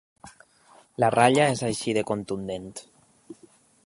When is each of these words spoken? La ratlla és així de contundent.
La 1.03 1.09
ratlla 1.15 1.45
és 1.57 1.61
així 1.67 1.95
de 1.99 2.05
contundent. 2.13 2.67